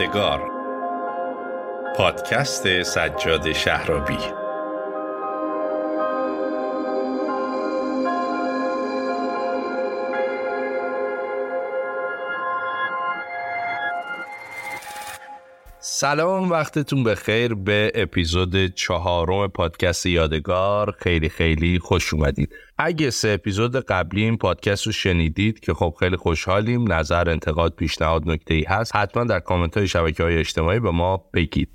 [0.00, 0.50] یادگار.
[1.96, 4.18] پادکست سجاد شهرابی.
[15.78, 17.54] سلام وقتتون بخیر.
[17.54, 20.94] به اپیزود چهارم پادکست یادگار.
[20.98, 22.53] خیلی خیلی خوش اومدید.
[22.78, 28.30] اگه سه اپیزود قبلی این پادکست رو شنیدید که خب خیلی خوشحالیم نظر انتقاد پیشنهاد
[28.30, 31.68] نکته ای هست حتما در کامنت های شبکه های اجتماعی به ما بگید.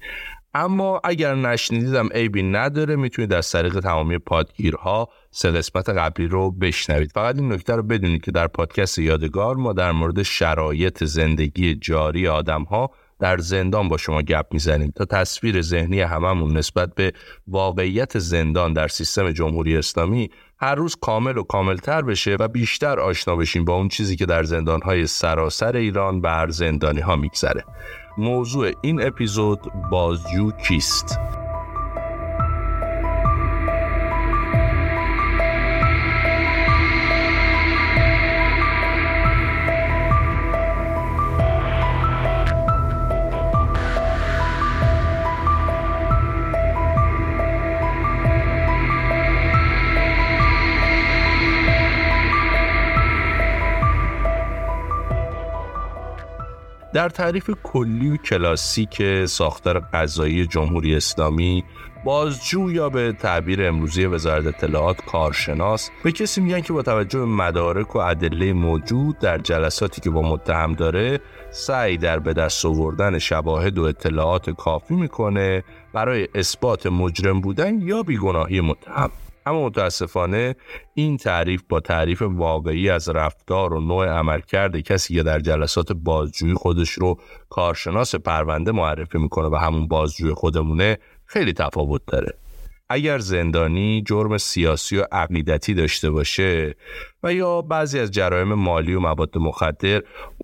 [0.54, 7.12] اما اگر نشنیدیدم عیبی نداره می‌تونید از طریق تمامی پادگیرها سه قسمت قبلی رو بشنوید.
[7.12, 12.28] فقط این نکته رو بدونید که در پادکست یادگار ما در مورد شرایط زندگی جاری
[12.28, 17.14] آدم ها در زندان با شما گپ می‌زنیم تا تصویر ذهنی هممون نسبت به
[17.48, 20.30] واقعیت زندان در سیستم جمهوری اسلامی
[20.62, 24.44] هر روز کامل و کاملتر بشه و بیشتر آشنا بشیم با اون چیزی که در
[24.44, 27.66] زندانهای سراسر ایران بر زندانی ها میگذره
[28.18, 29.60] موضوع این اپیزود
[29.92, 31.20] بازجو کیست؟
[57.00, 61.64] در تعریف کلی و کلاسیک ساختار قضایی جمهوری اسلامی
[62.04, 67.26] بازجو یا به تعبیر امروزی وزارت اطلاعات کارشناس به کسی میگن که با توجه به
[67.26, 71.20] مدارک و ادله موجود در جلساتی که با متهم داره
[71.52, 75.64] سعی در به دست آوردن شواهد و اطلاعات کافی می‌کنه
[75.94, 79.12] برای اثبات مجرم بودن یا بیگناهی متهم.
[79.50, 80.56] اما متاسفانه
[80.94, 86.54] این تعریف با تعریف واقعی از رفتار و نوع عملکرد کسی که در جلسات بازجویی
[86.54, 92.34] خودش رو کارشناس پرونده معرفی می‌کنه و همون بازجوی خودمونه خیلی تفاوت داره.
[92.90, 96.76] اگر زندانی جرم سیاسی و عقیدتی داشته باشه
[97.24, 100.02] و یا بعضی از جرایم مالی و مواد مخدر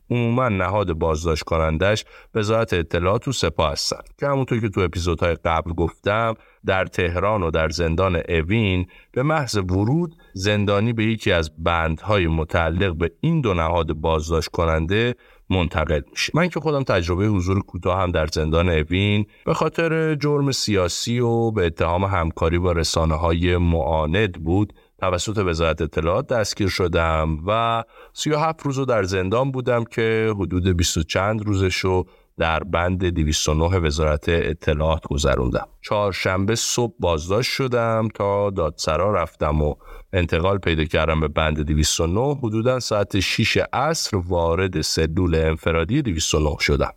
[0.09, 2.05] عموما نهاد بازداشت کنندش
[2.35, 6.34] وزارت اطلاعات و سپاه هستن که همونطور که تو اپیزودهای قبل گفتم
[6.66, 12.95] در تهران و در زندان اوین به محض ورود زندانی به یکی از بندهای متعلق
[12.95, 15.16] به این دو نهاد بازداشت کننده
[15.50, 16.31] منتقل میشه.
[16.35, 21.51] من که خودم تجربه حضور کوتاه هم در زندان اوین به خاطر جرم سیاسی و
[21.51, 28.61] به اتهام همکاری با رسانه های معاند بود توسط وزارت اطلاعات دستگیر شدم و 37
[28.61, 32.05] روز در زندان بودم که حدود 20 چند روزش رو
[32.38, 35.68] در بند 209 وزارت اطلاعات گذروندم.
[35.81, 39.75] چهارشنبه صبح بازداشت شدم تا دادسرا رفتم و
[40.13, 46.91] انتقال پیدا کردم به بند 209 حدودا ساعت 6 عصر وارد سلول انفرادی 209 شدم.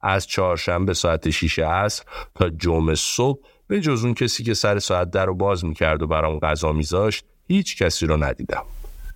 [0.00, 2.04] از چهارشنبه ساعت 6 عصر
[2.34, 6.06] تا جمعه صبح به جز اون کسی که سر ساعت در رو باز می‌کرد و
[6.06, 8.64] برام غذا میذاشت هیچ کسی رو ندیدم.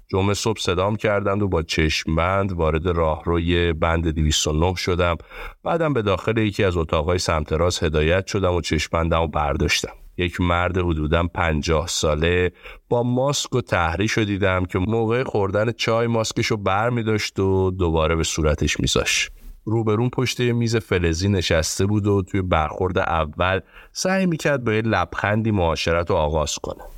[0.08, 5.16] جمعه صبح صدام کردند و با چشم بند وارد راهروی بند 209 شدم.
[5.62, 9.92] بعدم به داخل یکی از اتاقهای سمت راست هدایت شدم و چشم بندم و برداشتم.
[10.16, 12.52] یک مرد حدودا پنجاه ساله
[12.88, 17.38] با ماسک و تحریش رو دیدم که موقع خوردن چای ماسکش رو بر می داشت
[17.38, 19.30] و دوباره به صورتش میذاشت.
[19.64, 23.60] روبرون پشت میز فلزی نشسته بود و توی برخورد اول
[23.92, 26.95] سعی می‌کرد با یه لبخندی معاشرت رو آغاز کنه.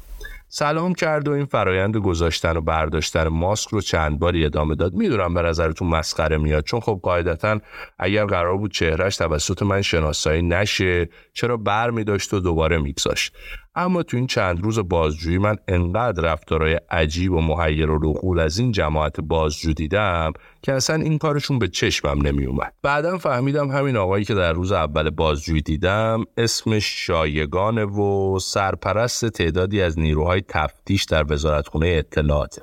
[0.50, 4.94] سلام کرد و این فرایند گذاشتن و برداشتن ماسک رو چند باری ادامه داد.
[4.94, 6.64] می‌دونم به نظرتون مسخره میاد.
[6.64, 7.60] چون خب قاعدتا
[7.98, 13.36] اگر قرار بود چهرش توسط من شناسایی نشه چرا بر می داشت و دوباره میگذاشت؟
[13.78, 18.58] اما تو این چند روز بازجویی من انقدر رفتارهای عجیب و محیر و رقول از
[18.58, 20.32] این جماعت بازجو دیدم
[20.62, 24.72] که اصلا این کارشون به چشمم نمی اومد بعدا فهمیدم همین آقایی که در روز
[24.72, 32.62] اول بازجویی دیدم اسمش شایگانه و سرپرست تعدادی از نیروهای تفتیش در وزارتخونه اطلاعاته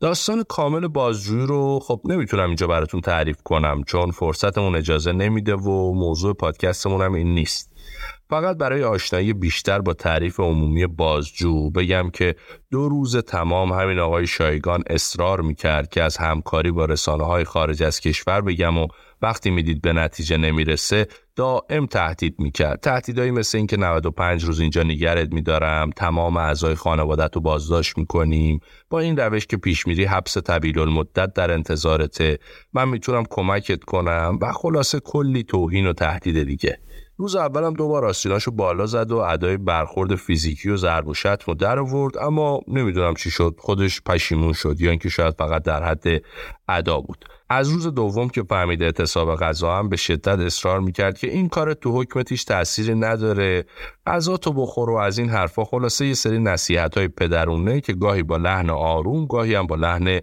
[0.00, 5.94] داستان کامل بازجویی رو خب نمی‌تونم اینجا براتون تعریف کنم چون فرصتمون اجازه نمیده و
[5.94, 7.75] موضوع پادکستمون هم این نیست.
[8.28, 12.34] فقط برای آشنایی بیشتر با تعریف عمومی بازجو بگم که
[12.70, 17.82] دو روز تمام همین آقای شایگان اصرار می‌کرد که از همکاری با رسانه های خارج
[17.82, 18.86] از کشور بگم و
[19.22, 21.06] وقتی می‌دید به نتیجه نمی‌رسه
[21.36, 22.80] دائم تهدید می‌کرد.
[22.80, 29.00] تهدیدهایی مثل اینکه 95 روز اینجا نگرت میدارم تمام اعضای خانوادت رو بازداشت می‌کنیم با
[29.00, 32.38] این روش که پیش میری حبس طویل المدت در انتظارته.
[32.72, 36.78] من می‌تونم کمکت کنم و خلاصه کلی توهین و تهدید دیگه.
[37.18, 41.54] روز اولم دوبار آستیناشو بالا زد و ادای برخورد فیزیکی و ضرب و شتم رو
[41.54, 43.54] در آورد اما نمی‌دونم چی شد.
[43.58, 46.22] خودش پشیمون شد یا اینکه شاید فقط در حد
[46.68, 47.24] ادا بود.
[47.48, 51.74] از روز دوم که فهمید اعتصاب غذا هم به شدت اصرار می‌کرد که این کار
[51.74, 53.64] تو حکمتیش تأثیری نداره.
[54.06, 58.22] غذا تو بخور و از این حرفا خلاصه یه سری نصیحت های پدرونه که گاهی
[58.22, 60.20] با لحن آروم گاهی هم با لحن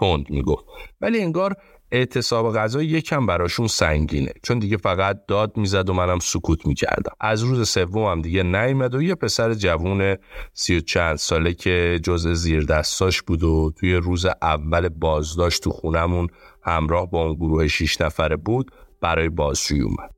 [0.00, 0.64] تند می‌گفت.
[1.00, 1.56] ولی انگار
[1.92, 4.32] اعتصاب غذا یکم براشون سنگینه.
[4.42, 7.12] چون دیگه فقط داد می‌زد و منم سکوت می‌کردم.
[7.20, 10.16] از روز سوم هم دیگه نیومد و یه پسر جوون
[10.52, 15.70] سی و چند ساله که جز زیر دستاش بود و توی روز اول بازداشت تو
[15.70, 16.28] خونمون
[16.62, 20.15] همراه با اون گروه شیش نفره بود برای بازجویی اومد.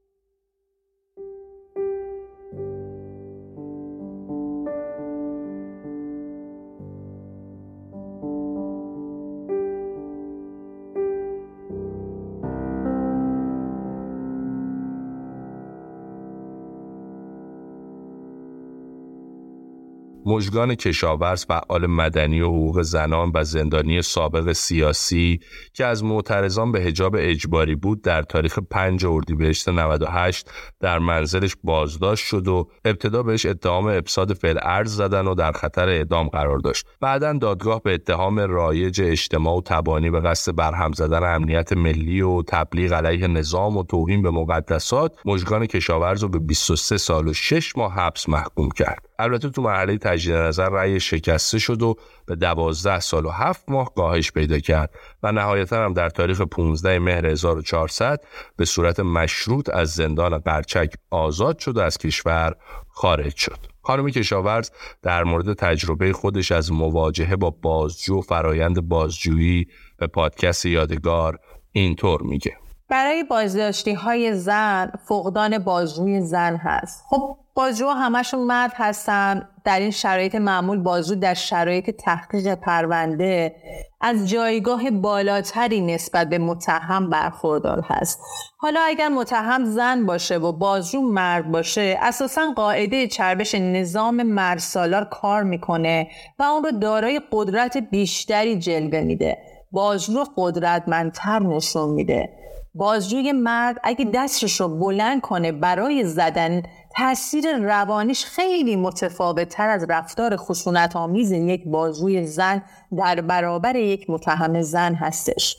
[20.28, 25.40] مژگان کشاورز فعال مدنی و حقوق زنان و زندانی سابق سیاسی
[25.72, 32.26] که از معترضان به حجاب اجباری بود در تاریخ 5 اردیبهشت 98 در منزلش بازداشت
[32.26, 36.86] شد و ابتدا بهش اتهام افساد فعل ارز زدن و در خطر اعدام قرار داشت.
[37.00, 42.42] بعدا دادگاه به اتهام رایج اجتماع و تبانی به قصد برهم زدن امنیت ملی و
[42.42, 47.76] تبلیغ علیه نظام و توهین به مقدسات مژگان کشاورز رو به 23 سال و 6
[47.76, 49.07] ماه حبس محکوم کرد.
[49.18, 53.94] البته تو مرحله تجدید نظر رأی شکسته شد و به دوازده سال و هفت ماه
[53.94, 54.90] کاهش پیدا کرد
[55.22, 58.24] و نهایتا هم در تاریخ 15 مهر 1400
[58.56, 62.54] به صورت مشروط از زندان قرچک آزاد شد و از کشور
[62.88, 63.58] خارج شد.
[63.82, 64.70] خانم کشاورز
[65.02, 69.66] در مورد تجربه خودش از مواجهه با بازجو و فرایند بازجویی
[69.98, 71.38] به پادکست یادگار
[71.72, 72.56] اینطور میگه
[72.88, 79.48] برای بازداشتی های زن فقدان بازجوی زن هست خب بازجو همشون مرد هستن.
[79.64, 83.54] در این شرایط معمول بازجو در شرایط تحقیق پرونده
[84.00, 88.20] از جایگاه بالاتری نسبت به متهم برخوردار هست.
[88.58, 95.42] حالا اگر متهم زن باشه و بازجو مرد باشه اساسا قاعده چربش نظام مرسالار کار
[95.42, 96.08] می‌کنه
[96.38, 99.38] و اون رو دارای قدرت بیشتری جلوه میده.
[99.72, 102.28] بازجو قدرتمندتر نشون میده.
[102.74, 106.62] بازجوی مرد اگه دستش رو بلند کنه برای زدن
[106.98, 112.62] تاثیر روانیش خیلی متفاوت تر از رفتار خشونت آمیز یک بازجوی زن
[112.96, 115.56] در برابر یک متهم زن هستش.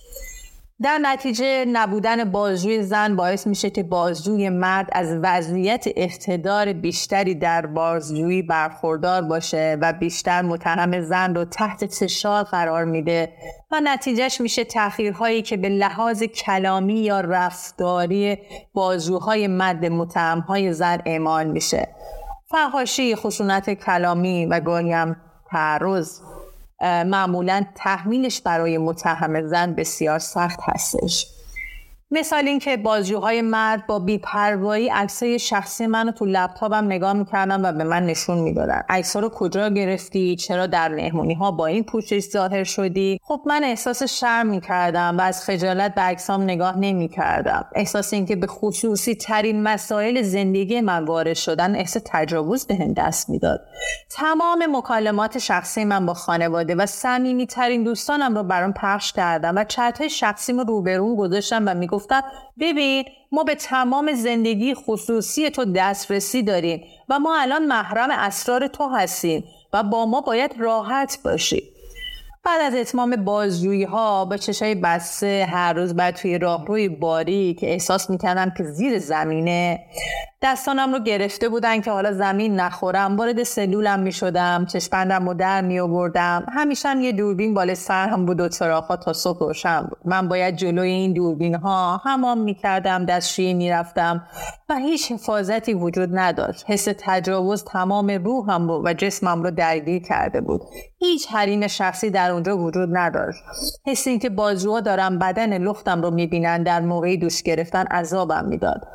[0.82, 7.66] در نتیجه نبودن بازجوی زن باعث میشه که بازجوی مرد از وضعیت اقتدار بیشتری در
[7.66, 13.34] بازجویی برخوردار باشه و بیشتر متهم زن رو تحت فشار قرار میده
[13.72, 18.38] و نتیجهش میشه تأخیرهایی که به لحاظ کلامی یا رفتاری
[18.74, 21.88] بازجوهای مرد متهمهای زن اعمال میشه.
[22.52, 25.16] فحاشی خشونت کلامی و گاهی هم
[25.52, 26.20] تعرض.
[26.82, 31.28] معمولا تحمیلش برای متهم زن بسیار سخت هستش.
[32.12, 37.84] مثال اینکه بازجوهای مرد با بیپروایی عکسای شخصی منو تو لپتاپم نگاه می‌کردن و به
[37.84, 38.84] من نشون می‌دادن.
[38.90, 43.64] عکسا رو کجا گرفتی؟ چرا در مهمونی ها با این پوشش ظاهر شدی؟ خب من
[43.64, 47.66] احساس شرم می‌کردم و از خجالت به عکسام نگاه نمی‌کردم.
[47.76, 53.30] احساس اینکه به خصوصی ترین مسائل زندگی من وارد شدن احساس تجاوز به هم دست
[53.30, 53.62] می‌داد.
[54.10, 59.64] تمام مکالمات شخصی من با خانواده و صمیمی ترین دوستانم رو برام پخش کردم و
[59.64, 62.22] چت شخصیم رو روبرو گذاشتم و می‌گفتم گفتن
[62.60, 68.88] ببین ما به تمام زندگی خصوصی تو دسترسی داریم و ما الان محرم اسرار تو
[68.88, 71.64] هستیم و با ما باید راحت باشی.
[72.44, 77.72] بعد از اتمام بازجویی ها با چشای بسته هر روز بعد توی راهروی باری که
[77.72, 79.80] احساس می‌کردم که زیر زمینه.
[80.42, 85.62] دستانم رو گرفته بودن که حالا زمین نخورم وارد سلولم می شدم چشپندم رو در
[85.62, 89.98] می آوردم همیشه یه دوربین بالا سر هم بود و ها تا صبح روشن بود.
[90.06, 94.24] من باید جلوی این دوربین ها همام می کردم دستشویی می رفتم
[94.70, 96.64] و هیچ حفاظتی وجود نداشت.
[96.68, 100.62] حس تجاوز تمام روحم بود و جسمم رو درگیر کرده بود.
[101.00, 103.44] هیچ حریم شخصی در اونجا وجود نداشت.
[103.86, 108.88] حس اینکه بازوها دارم بدن لختم رو می‌بینن در موقعی دوش گرفتن عذابم می‌داد.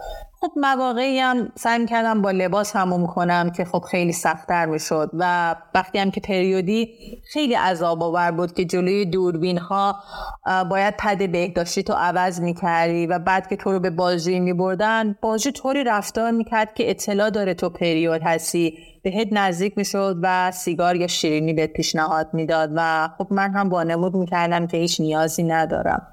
[0.44, 5.54] خب مواقعی هم سعی کردم با لباس هموم کنم که خب خیلی سختتر می‌شد و
[5.74, 6.88] وقتی هم که پریودی
[7.32, 9.96] خیلی عذاب آور بود که جلوی دوربین ها
[10.70, 15.50] باید پد بهداشتی تو عوض می‌کردی و بعد که تو رو به بازجویی میبردن بازجو
[15.50, 18.78] طوری رفتار می‌کرد که اطلاع داره تو پریود هستی.
[19.02, 23.82] بهت نزدیک می‌شد و سیگار یا شیرینی بهت پیشنهاد می‌داد و خب من هم با
[23.82, 26.06] نمود می‌کردم که هیچ نیازی ندارم.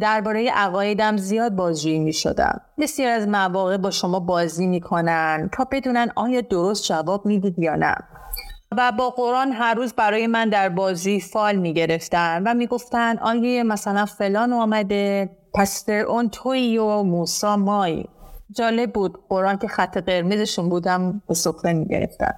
[0.00, 2.60] درباره عقایدم زیاد بازجویی می شدم.
[2.78, 7.74] بسیار از مواقع با شما بازی می کنن تا بدونن آیا درست جواب می‌دید یا
[7.74, 7.94] نه.
[8.78, 13.18] و با قرآن هر روز برای من در بازی فال می گرفتن و می گفتن
[13.18, 18.04] آیا مثلا فلان آمده پس اون توی و موسا مای
[18.50, 22.32] جالب بود قرآن که خط قرمزشون بودم به سفره می گرفتن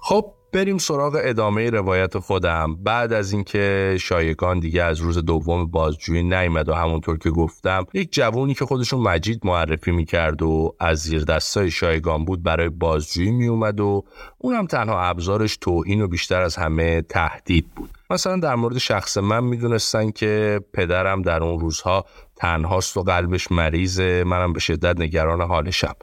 [0.00, 2.76] خب بریم سراغ ادامه روایت خودم.
[2.76, 8.12] بعد از اینکه شایگان دیگه از روز دوم بازجویی نیامد و همونطور که گفتم یک
[8.12, 13.80] جوونی که خودشون مجید معرفی می‌کرد و از زیر دستای شایگان بود برای بازجویی میومد
[13.80, 14.04] و
[14.38, 17.90] اونم تنها ابزارش توهین و بیشتر از همه تهدید بود.
[18.10, 22.04] مثلا در مورد شخص من می‌دونستن که پدرم در اون روزها
[22.36, 25.94] تنهاست و قلبش مریضه منم به شدت نگران حالشم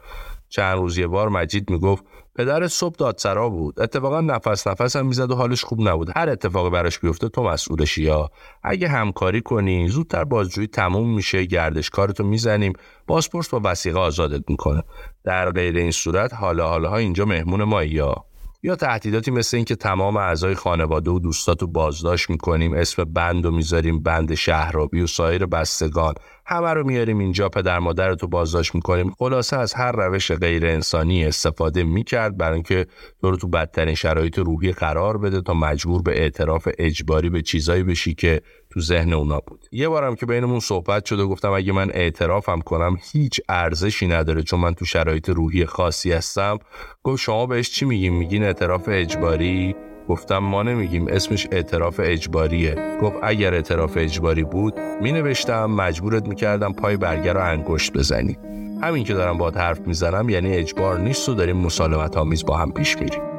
[0.48, 2.04] چند روز یه بار مجید می‌گفت
[2.36, 3.80] پدر صبح دادسرا بود.
[3.80, 6.10] اتفاقا نفس نفس هم می‌زد و حالش خوب نبود.
[6.16, 8.30] هر اتفاقی براش بیفته تو مسئولشی یا
[8.62, 12.72] اگه همکاری کنی زودتر بازجویی تموم میشه گردش کارتو می‌زنیم.
[13.08, 14.82] پاسپورت با وسیقه آزادت می‌کنه.
[15.24, 18.14] در غیر این صورت حالا حالا اینجا مهمون ما یا
[18.62, 24.02] یا تهدیداتی مثل اینکه تمام اعضای خانواده و دوستاتو بازداشت می‌کنیم اسم بند و می‌ذاریم
[24.02, 26.14] بند شهرابی و سایر بستگان.
[26.48, 29.14] همه رو میاریم اینجا پدر مادر تو بازداشت می‌کنیم.
[29.18, 32.86] خلاصه از هر روش غیر انسانی استفاده می‌کرد برای اینکه
[33.20, 37.82] تو رو تو بدترین شرایط روحی قرار بده تا مجبور به اعتراف اجباری به چیزایی
[37.82, 39.66] بشی که تو ذهن اونا بود.
[39.72, 44.42] یه بارم که بینمون صحبت شد و گفتم اگه من اعترافم کنم هیچ ارزشی نداره
[44.42, 46.58] چون من تو شرایط روحی خاصی هستم.
[47.02, 49.76] گفت شما بهش چی میگین میگین اعتراف اجباری؟
[50.08, 52.74] گفتم ما نمیگیم اسمش اعتراف اجباریه.
[53.02, 58.38] گفت اگر اعتراف اجباری بود می نوشتم مجبورت می‌کردم پای برگر رو انگشت بزنی.
[58.82, 62.72] همین که دارم با حرف می‌زنم یعنی اجبار نیست و داریم مسالمت آمیز با هم
[62.72, 63.35] پیش میریم.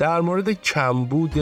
[0.00, 1.32] در مورد کمبود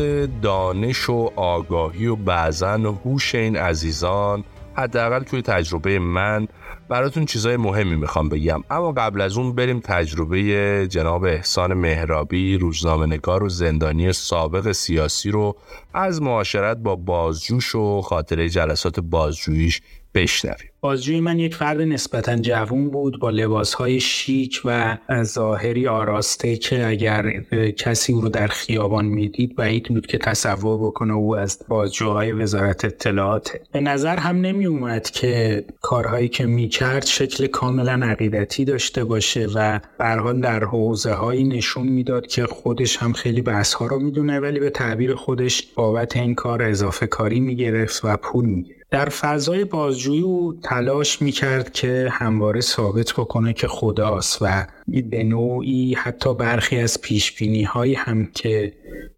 [0.40, 6.48] دانش و آگاهی و بعضا هوش این عزیزان حداقل توی تجربه من
[6.88, 8.64] براتون چیزای مهمی می‌خوام بگم.
[8.70, 15.30] اما قبل از اون بریم تجربه جناب احسان مهرابی روزنامه نگار و زندانی سابق سیاسی
[15.30, 15.56] رو
[15.94, 19.80] از معاشرت با بازجوش و خاطره جلسات بازجوییش
[20.22, 20.68] بشنویم.
[20.80, 27.40] بازجوی من یک فرد نسبتا جوون بود با لباسهای شیک و ظاهری آراسته که اگر
[27.76, 32.84] کسی او رو در خیابان می‌دید بعید بود که تصور بکنه او از بازجوهای وزارت
[32.84, 39.46] اطلاعات به نظر هم نمی اومد که کارهایی که می‌کرد شکل کاملا عقیدتی داشته باشه
[39.54, 44.40] و برحال در حوزه هایی نشون می‌داد که خودش هم خیلی بحث ها رو می‌دونه
[44.40, 48.77] ولی به تعبیر خودش بابت این کار اضافه کاری می‌گرفت و پول می‌گرفت.
[48.90, 54.66] در فضای بازجویی او تلاش می‌کرد که همواره ثابت بکنه که خداست و
[55.10, 58.72] به نوعی حتی برخی از پیشبینی هایی هم که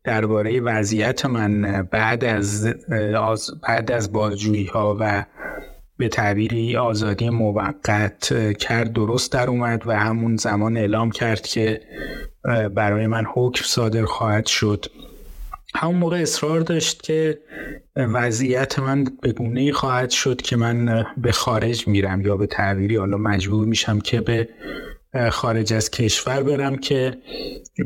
[0.04, 2.74] درباره وضعیت من بعد از
[3.62, 5.24] بعد از بازجویی ها و
[5.96, 11.80] به تعبیری آزادی موقت کرد درست در اومد و همون زمان اعلام کرد که
[12.74, 14.86] برای من حکم صادر خواهد شد.
[15.74, 17.38] همون موقع اصرار داشت که
[17.96, 23.16] وضعیت من به گونه خواهد شد که من به خارج میرم یا به تعبیری حالا
[23.16, 24.48] مجبور میشم که به
[25.30, 27.18] خارج از کشور برم که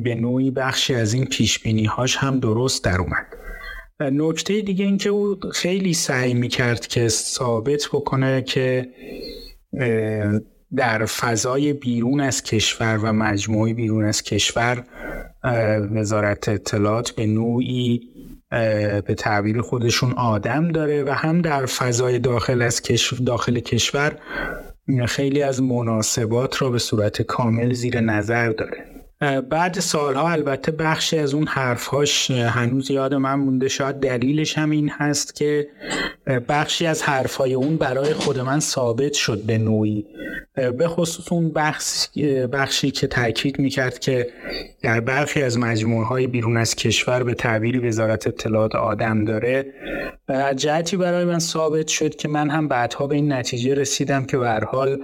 [0.05, 3.27] به نوعی بخشی از این پیش هاش هم درست در اومد.
[4.01, 8.89] نکته دیگه این که او خیلی سعی می‌کرد که ثابت بکنه که
[10.77, 14.85] در فضای بیرون از کشور و مجموعی بیرون از کشور
[15.95, 18.01] وزارت اطلاعات به نوعی
[19.07, 22.83] به تعبیر خودشون آدم داره و هم در فضای داخل از
[23.27, 24.19] داخل کشور
[25.09, 28.94] خیلی از مناسبات را به صورت کامل زیر نظر داره.
[29.51, 33.69] بعد سالها البته بخشی از اون حرفهاش هنوز یاد من مونده.
[33.69, 35.69] شاید دلیلش هم این هست که
[36.49, 40.07] بخشی از حرفهای اون برای خود من ثابت شد به نوعی.
[40.79, 42.07] به خصوص اون بخش
[42.53, 44.27] بخشی که تاکید می‌کرد که
[44.83, 49.67] در برخی از مجموعه های بیرون از کشور به تعبیری وزارت اطلاعات آدم داره.
[50.57, 54.61] جهتی برای من ثابت شد که من هم بعدها به این نتیجه رسیدم که به
[54.73, 54.99] حال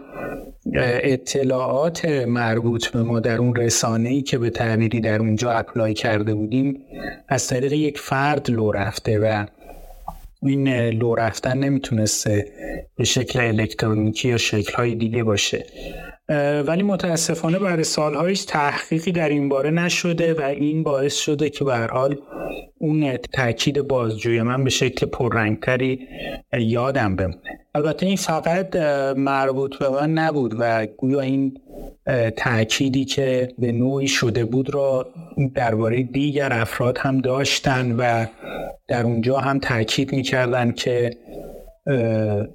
[0.75, 6.35] اطلاعات مربوط به ما در اون رسانه ای که به تعبیری در اونجا اپلای کرده
[6.35, 6.85] بودیم
[7.29, 9.47] از طریق یک فرد لو رفته و
[10.43, 12.47] این لو رفتن نمی‌تونسته
[12.97, 15.67] به شکل الکترونیکی یا شکلهای دیگه باشه.
[16.67, 21.77] ولی متاسفانه برای سالهایش تحقیقی در این باره نشده و این باعث شده که به
[21.77, 22.17] حال
[22.79, 26.09] اون تاکید بازجوی من به شکل پررنگتری
[26.53, 27.61] یادم بمونه.
[27.75, 28.77] البته این فقط
[29.17, 31.61] مربوط به من نبود و گویا این
[32.37, 35.07] تأکیدی که به نوعی شده بود را
[35.55, 38.27] درباره دیگر افراد هم داشتن و
[38.89, 41.17] در اونجا هم تاکید می‌کردن که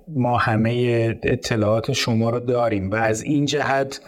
[0.08, 4.02] ما همه اطلاعات شما رو داریم و از این جهت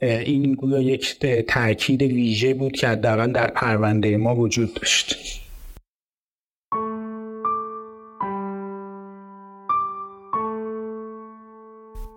[0.00, 5.40] این گویا یک تاکید ویژه بود که حداقل در پرونده ما وجود داشت.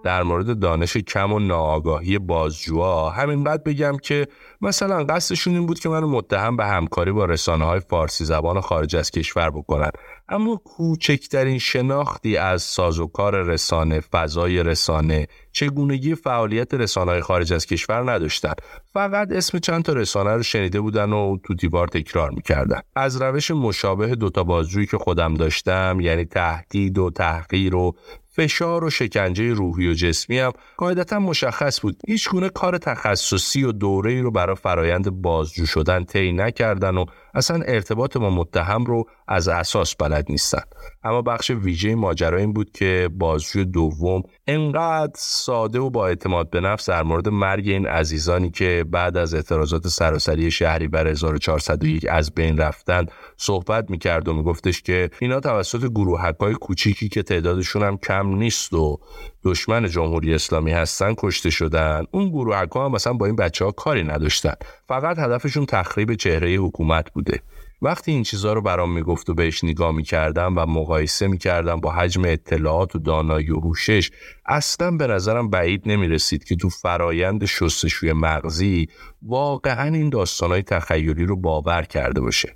[0.03, 4.27] در مورد دانش کم و ناآگاهی بازجوها همینقدر بگم که
[4.61, 8.95] مثلا قصدشون این بود که منو متهم به همکاری با رسانه های فارسی زبان خارج
[8.95, 9.91] از کشور بکنن.
[10.29, 18.53] اما کوچکترین شناختی از سازوکار رسانه فضای رسانه چگونگی فعالیت رسانه خارج از کشور نداشتن.
[18.93, 22.81] فقط اسم چند تا رسانه رو شنیده بودن و تو دیوار تکرار می‌کردن.
[22.95, 27.95] از روش مشابه دوتا بازجویی که خودم داشتم یعنی تهدید و تحقیر و
[28.35, 31.97] فشار و شکنجه روحی و جسمی هم قاعدتا مشخص بود.
[32.07, 37.05] هیچ گونه کار تخصصی و دوره ای رو برای فرایند بازجو شدن طی نکردن و
[37.33, 40.61] اصلا ارتباط با متهم رو از اساس بلد نیستن.
[41.03, 46.61] اما بخش ویژه ماجرا این بود که بازجوی دوم انقدر ساده و با اعتماد به
[46.61, 52.33] نفس در مورد مرگ این عزیزانی که بعد از اعتراضات سراسری شهری بر 1401 از
[52.33, 53.05] بین رفتن
[53.37, 58.99] صحبت می‌کرد و میگفتش که اینا توسط گروه کوچیکی که تعدادشون هم کم نیست و
[59.43, 62.03] دشمن جمهوری اسلامی هستن کشته شدن.
[62.11, 64.53] اون گروه هم مثلا با این بچه ها کاری نداشتن.
[64.87, 67.39] فقط هدفشون تخریب چهره حکومت بوده.
[67.83, 72.25] وقتی این چیزها رو برام می‌گفت و بهش نگاه می‌کردم و مقایسه می‌کردم با حجم
[72.25, 74.11] اطلاعات و دانایی و هوشش
[74.45, 78.87] اصلا به نظرم بعید نمی‌رسید که تو فرایند شستشوی مغزی
[79.21, 82.55] واقعا این داستانهای تخیلی رو باور کرده باشه.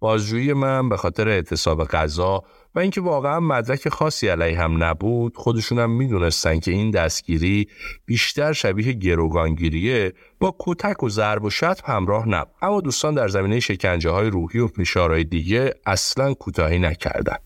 [0.00, 2.42] بازجویی من به خاطر اعتصاب غذا
[2.74, 7.68] و اینکه واقعا مدرک خاصی علیه هم نبود خودشون هم می‌دونستن که این دستگیری
[8.06, 13.60] بیشتر شبیه گروگانگیریه با کتک و ضرب و شتم همراه نبود اما دوستان در زمینه
[13.60, 17.40] شکنجه های روحی و فشارهای دیگه اصلا کوتاهی نکردند.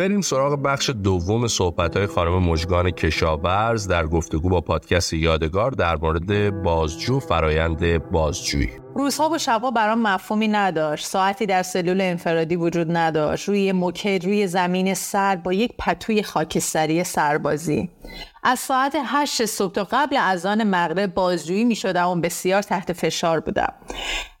[0.00, 5.96] بریم سراغ بخش دوم صحبت های خانم مجگان کشاورز در گفتگو با پادکست یادگار در
[5.96, 8.79] مورد بازجو فرایند بازجویی.
[8.94, 11.06] روزها و شبها برام مفهومی نداشت.
[11.06, 13.48] ساعتی در سلول انفرادی وجود نداشت.
[13.48, 17.90] روی موکد روی زمین سر با یک پتوی خاکستری سربازی.
[18.42, 23.40] از ساعت هشت صبح تا قبل اذان مغرب بازجویی می شدم و بسیار تحت فشار
[23.40, 23.72] بودم.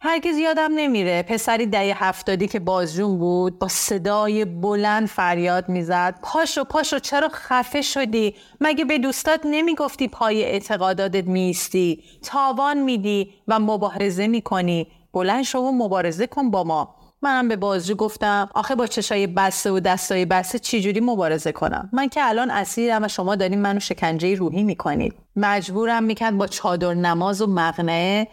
[0.00, 6.18] هرگز یادم نمیره پسری دهه هفتادی که بازجون بود با صدای بلند فریاد می‌زد.
[6.22, 13.58] پاشو پاشو چرا خفه شدی؟ مگه به دوستات نمی‌گفتی پای اعتقاداتت میستی تاوان میدی و
[13.58, 14.86] مبارزه می‌کنی.
[15.12, 16.94] بلند شو و مبارزه کن با ما.
[17.22, 22.08] منم به بازجو گفتم آخه با چشای بسته و دستای بسته چجوری مبارزه کنم؟ من
[22.08, 25.14] که الان اسیرم و شما دارین منو شکنجه روحی می‌کنید.
[25.36, 28.28] مجبورم می‌کرد با چادر نماز و مغنه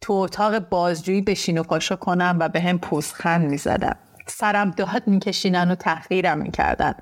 [0.00, 3.96] تو اتاق بازجویی بشین و پاشو کنم و به هم پوزخند می‌زدم.
[4.30, 6.94] سرم داد میکشیدن و تحقیرم می‌کردن.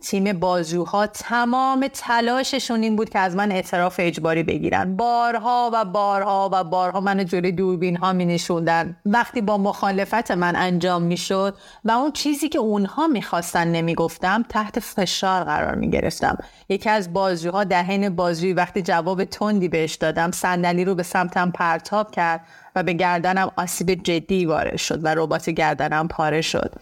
[0.00, 4.96] تیم بازجوها تمام تلاششون این بود که از من اعتراف اجباری بگیرن.
[4.96, 10.56] بارها و بارها و بارها من جلوی دوربین ها می نشوندن وقتی با مخالفت من
[10.56, 16.38] انجام می‌شد و اون چیزی که اونها می‌خواستن نمی‌گفتم تحت فشار قرار می‌گرفتم.
[16.68, 22.10] یکی از بازجوها دهن بازجویی وقتی جواب تندی بهش دادم صندلی رو به سمتم پرتاب
[22.10, 22.40] کرد.
[22.76, 26.74] و به گردنم آسیب جدی وارد شد و ربات گردنم پاره شد.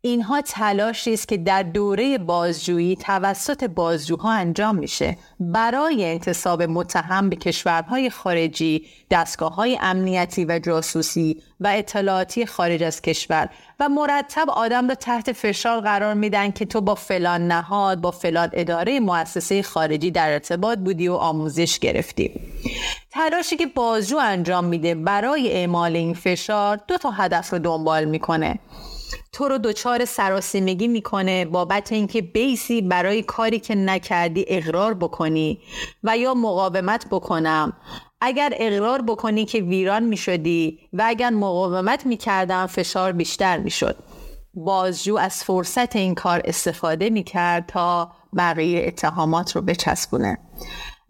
[0.00, 5.16] اینها تلاشی است که در دوره بازجویی توسط بازجوها انجام میشه.
[5.40, 13.02] برای انتصاب متهم به کشورهای خارجی دستگاه های امنیتی و جاسوسی و اطلاعاتی خارج از
[13.02, 13.48] کشور.
[13.80, 18.50] و مرتب آدم را تحت فشار قرار میدن که تو با فلان نهاد با فلان
[18.52, 22.40] اداره مؤسسه خارجی در ارتباط بودی و آموزش گرفتی.
[23.10, 28.58] تلاشی که بازجو انجام میده برای اعمال این فشار دو تا هدف رو دنبال می‌کنه.
[29.32, 35.60] تو رو دچار سراسیمگی می‌کنه بابت اینکه بیسی برای کاری که نکردی اقرار بکنی
[36.04, 37.72] و یا مقاومت بکنم
[38.20, 43.96] اگر اقرار بکنی که ویران می‌شدی و اگر مقاومت می‌کردم فشار بیشتر می‌شد.
[44.54, 50.38] بازجو از فرصت این کار استفاده می‌کرد تا بقیه اتهامات رو بچسبونه.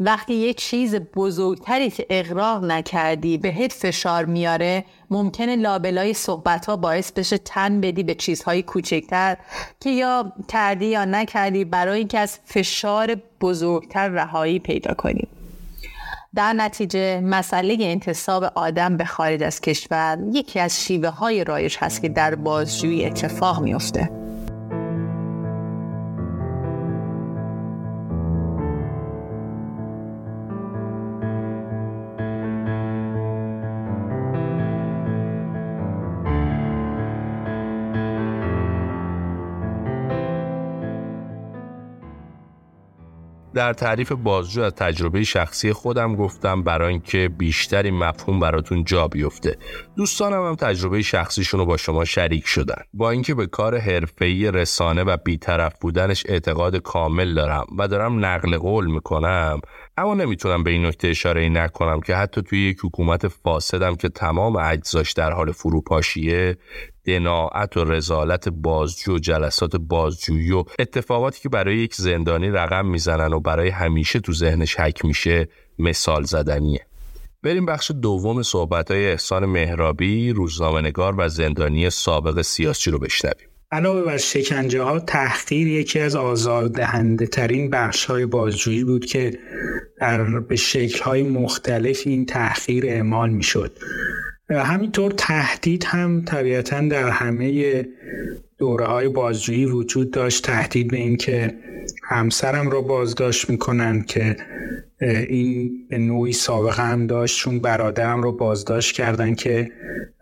[0.01, 7.13] وقتی یه چیز بزرگتری که اقراق نکردی بهت فشار میاره ممکنه لابلای صحبت ها باعث
[7.13, 9.37] بشه تن بدی به چیزهای کوچکتر
[9.81, 15.29] که یا کردی یا نکردی برای اینکه از فشار بزرگتر رهایی پیدا کنی.
[16.35, 22.03] در نتیجه مسئله انتصاب آدم به خارج از کشور یکی از شیوه های رایج هست
[22.03, 24.11] که در بازجویی اتفاق میافته.
[43.57, 49.57] در تعریف بازجو از تجربه شخصی خودم گفتم برای اینکه بیشتری مفهوم براتون جا بیفته.
[49.97, 52.83] دوستانم هم تجربه شخصیشون رو با شما شریک شدن.
[52.95, 58.59] با اینکه به کار حرفه‌ای رسانه و بیطرف بودنش اعتقاد کامل دارم و دارم نقل
[58.59, 59.61] قول می‌کنم
[59.97, 64.57] اما نمی‌تونم به این نکته اشاره نکنم که حتی توی یک حکومت فاسدم که تمام
[64.57, 66.57] اجزاش در حال فروپاشیه
[67.07, 73.33] دناعت و رزالت بازجو و جلسات بازجویی و اتفاقاتی که برای یک زندانی رقم می‌زنن
[73.33, 76.87] و برای همیشه تو ذهنش حک میشه مثال زدنیه.
[77.43, 83.49] بریم بخش دوم صحبت های احسان مهرابی روزنامه‌نگار و زندانی سابق سیاسی رو بشنویم.
[83.73, 89.39] علاوه بر شکنجه ها تحقیر یکی از آزاردهنده ترین بخش های بازجویی بود که
[90.01, 93.79] در به شکل های مختلف این تحقیر اعمال می شد
[94.51, 97.87] همینطور تهدید هم طبیعتا در همه
[98.59, 100.47] دوره های بازجویی وجود داشت.
[100.47, 101.55] تهدید به اینکه
[102.09, 104.37] همسرم رو بازداشت می‌کنن که
[105.01, 109.71] این به نوعی سابقه هم داشت چون برادرم رو بازداشت کردن که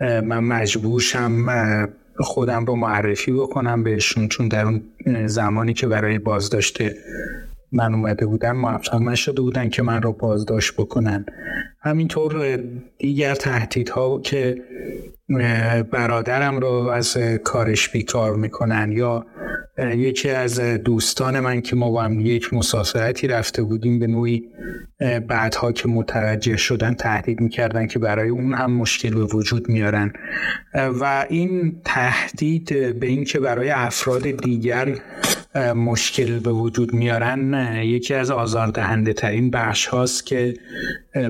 [0.01, 4.83] من مجبورشم خودم رو معرفی بکنم بهشون چون در اون
[5.27, 6.79] زمانی که برای بازداشت
[7.75, 11.27] من اومده بودم موفق نشده بودن که من رو بازداشت بکنن.
[11.81, 12.59] همینطور
[12.99, 14.57] دیگر تهدیدها که
[15.91, 19.27] برادرم رو از کارش بیکار می‌کنن یا
[19.79, 24.49] یکی از دوستان من که ما با هم یک مسافرتی رفته بودیم به نوعی
[25.29, 30.13] بعدها که متوجه شدن تهدید می‌کردن که برای اون هم مشکل به وجود میارن.
[30.75, 34.95] و این تهدید به اینکه برای افراد دیگر
[35.57, 40.55] مشکل به وجود میارن یکی از آزاردهنده ترین بخش هاست که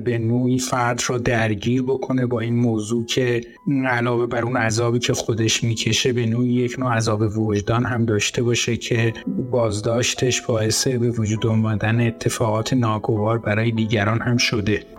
[0.05, 3.41] به نوعی فرد را درگیر بکنه با این موضوع که
[3.87, 8.43] علاوه بر اون عذابی که خودش می‌کشه به نوعی یک نوع عذاب وجدان هم داشته
[8.43, 9.13] باشه که
[9.51, 14.94] بازداشتش باعث به وجود آمدن اتفاقات ناگوار برای دیگران هم شده.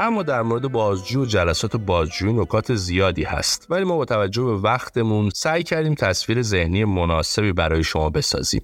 [0.00, 3.66] اما در مورد بازجو و جلسات بازجویی نکات زیادی هست.
[3.70, 8.62] ولی ما با توجه به وقتمون سعی کردیم تصویر ذهنی مناسبی برای شما بسازیم.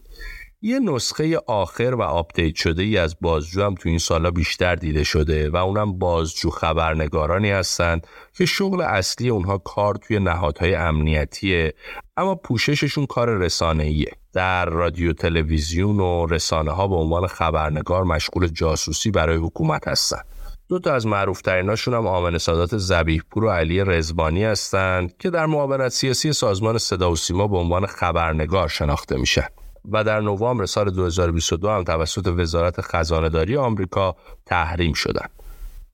[0.63, 5.05] یه نسخه آخر و update شده ای از بازجو هم تو این سالا بیشتر دیده
[5.05, 11.75] شده و اونم بازجو خبرنگارانی هستند که شغل اصلی اونها کار توی نهادهای امنیتیه
[12.17, 14.13] اما پوشششون کار رسانه‌ایه.
[14.33, 20.25] در رادیو تلویزیون و رسانه ها به عنوان خبرنگار مشغول جاسوسی برای حکومت هستند
[20.75, 25.31] دو تا از معروف تریناشون هم آمن سادات زبیح پور و علی رزبانی هستند که
[25.31, 29.47] در معاونت سیاسی سازمان صدا و سیما به عنوان خبرنگار شناخته میشن
[29.93, 35.31] و در نوامبر سال 2022 هم توسط وزارت خزانهداری آمریکا تحریم شدند.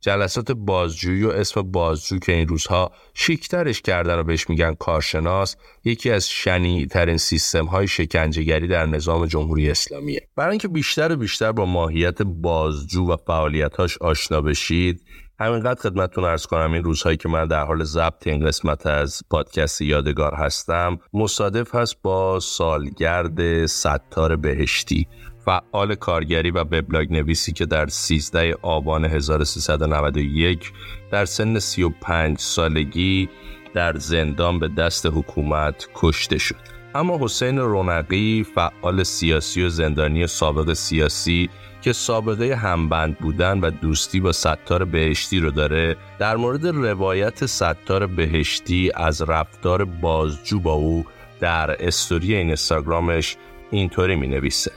[0.01, 6.11] جلسات بازجویی و اسم بازجو که این روزها شیکترش کردن و بهش میگن کارشناس یکی
[6.11, 10.29] از شنی ترین سیستم های شکنجهگری در نظام جمهوری اسلامیه.
[10.37, 15.01] برای اینکه بیشتر و بیشتر با ماهیت بازجو و فعالیتاش آشنا بشید
[15.41, 19.81] همینقدر خدمتتون ارز کنم این روزهایی که من در حال ضبط این قسمت از پادکست
[19.81, 25.07] یادگار هستم مصادف هست با سالگرد ستار بهشتی.
[25.51, 30.73] فعال کارگری و وبلاگ نویسی که در 13 آبان 1391
[31.11, 33.29] در سن 35 سالگی
[33.75, 36.57] در زندان به دست حکومت کشته شد.
[36.95, 41.51] اما حسین رونقی فعال سیاسی و زندانی سابق سیاسی
[41.83, 48.07] که سابقه همبند بودن و دوستی با ستار بهشتی رو داره در مورد روایت ستار
[48.07, 51.05] بهشتی از رفتار بازجو با او
[51.41, 53.37] در استوری اینستاگرامش
[53.71, 54.73] اینطوری می نویسه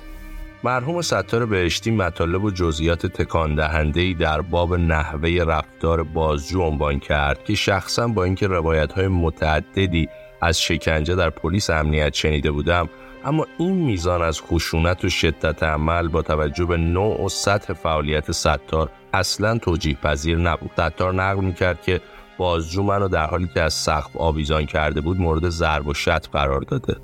[0.65, 7.43] مرحوم ستار بهشتی مطالب و جزئیات تکان دهنده در باب نحوه رفتار بازجو عنوان کرد
[7.43, 10.09] که شخصا با اینکه روایت های متعددی
[10.41, 12.89] از شکنجه در پلیس امنیت شنیده بودم
[13.25, 18.31] اما این میزان از خشونت و شدت عمل با توجه به نوع و سطح فعالیت
[18.31, 20.71] ستار اصلا توجیه پذیر نبود.
[20.73, 22.01] ستار نقل می‌کرد که
[22.37, 26.61] بازجو منو در حالی که از سقف آویزان کرده بود مورد ضرب و شتم قرار
[26.61, 26.95] داده.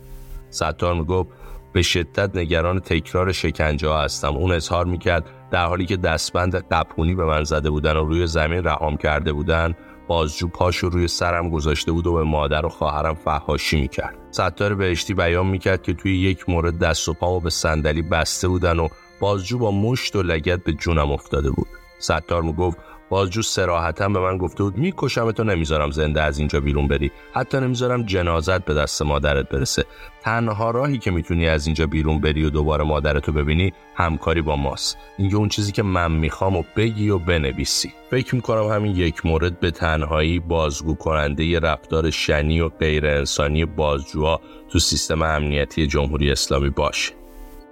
[0.50, 1.39] ستار می‌گفت
[1.74, 4.36] به شدت نگران تکرار شکنجه ها هستم.
[4.36, 8.64] اون اظهار می‌کرد در حالی که دستبند قپونی به من زده بودن و روی زمین
[8.64, 9.76] رهام کرده بودن
[10.08, 14.16] بازجو پاشو روی سرم گذاشته بود و به مادر و خواهرم فحاشی می‌کرد.
[14.32, 18.80] ستار بهشتی بیان می‌کرد که توی یک مورد دست و پامو به صندلی بسته بودن
[18.80, 18.88] و
[19.20, 21.68] بازجو با مشت و لگت به جونم افتاده بود.
[22.00, 22.78] ستار می‌گفت
[23.10, 27.12] بازجو سراحتا به من گفته بود می‌کشم تو نمی‌ذارم زنده از اینجا بیرون بری.
[27.34, 29.86] حتی نمی‌ذارم جنازت به دست مادرت برسه.
[30.22, 34.98] تنها راهی که می‌تونی از اینجا بیرون بری و دوباره مادرتو ببینی همکاری با ماست.
[35.18, 37.94] اینکه اون چیزی که من می‌خوام و بگی و بنویسی.
[38.10, 43.66] فکر می‌کنم همین یک مورد به تنهایی بازگو کننده ی رفتار شنی و غیر انسانی
[43.66, 47.19] بازجوها تو سیستم امنیتی جمهوری اسلامی باشه.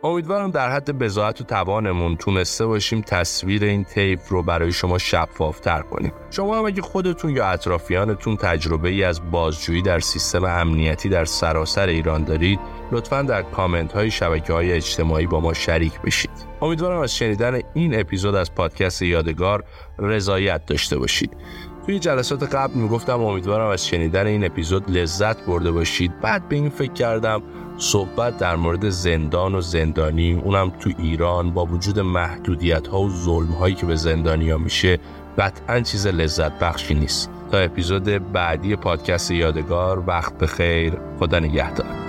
[0.07, 5.81] امیدوارم در حد بزاعت و توانمون تونسته باشیم تصویر این تیپ رو برای شما شفافتر
[5.81, 6.11] کنیم.
[6.29, 11.87] شما هم اگه خودتون یا اطرافیانتون تجربه ای از بازجویی در سیستم امنیتی در سراسر
[11.87, 12.59] ایران دارید
[12.91, 16.47] لطفا در کامنت های شبکه های اجتماعی با ما شریک بشید.
[16.61, 19.63] امیدوارم از شنیدن این اپیزود از پادکست یادگار
[19.99, 21.37] رضایت داشته باشید.
[21.87, 26.19] توی جلسات قبل می‌گفتم امیدوارم از شنیدن این اپیزود لذت برده باشید.
[26.21, 27.41] بعد به این فکر کردم
[27.77, 33.51] صحبت در مورد زندان و زندانی اونم تو ایران با وجود محدودیت ها و ظلم
[33.51, 34.99] هایی که به زندانی ها میشه
[35.37, 37.29] قطعا چیز لذت بخشی نیست.
[37.51, 42.06] تا اپیزود بعدی پادکست یادگار وقت بخیر خدا نگهدار.